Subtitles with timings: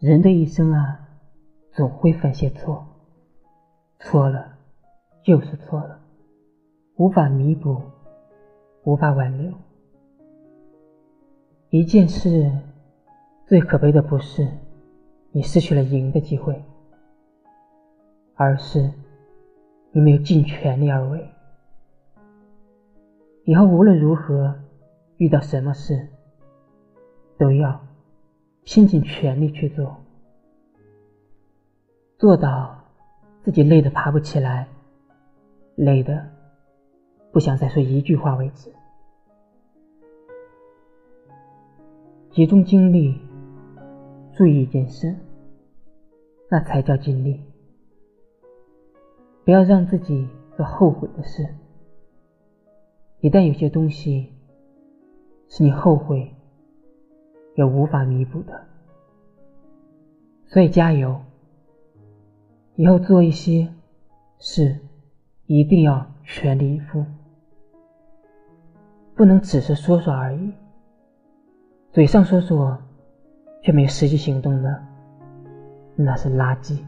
[0.00, 0.98] 人的一生啊，
[1.72, 2.86] 总会犯些错，
[3.98, 4.56] 错了
[5.22, 6.00] 就是错了，
[6.96, 7.82] 无法弥补，
[8.84, 9.52] 无法挽留。
[11.68, 12.50] 一件事
[13.46, 14.48] 最可悲的不是
[15.32, 16.64] 你失去了赢的机会，
[18.34, 18.90] 而是
[19.92, 21.28] 你没有尽全力而为。
[23.44, 24.54] 以后无论如何，
[25.18, 26.08] 遇到什么事，
[27.36, 27.78] 都要
[28.64, 29.96] 拼尽全力去做，
[32.18, 32.84] 做到
[33.42, 34.68] 自己累得爬不起来，
[35.74, 36.28] 累得
[37.32, 38.72] 不想再说一句话为止。
[42.30, 43.20] 集中精力，
[44.36, 45.16] 注意一件事，
[46.48, 47.42] 那才叫尽力。
[49.44, 51.44] 不要让自己做后悔的事。
[53.20, 54.32] 一旦有些东西
[55.48, 56.32] 是你后悔
[57.56, 58.60] 也无法弥补的，
[60.46, 61.20] 所以加油！
[62.76, 63.68] 以后做一些
[64.38, 64.78] 事
[65.46, 67.04] 一定要全力以赴，
[69.14, 70.52] 不能只是说说而已。
[71.92, 72.78] 嘴上说说
[73.62, 74.82] 却没有实际行动的，
[75.96, 76.78] 那是垃圾。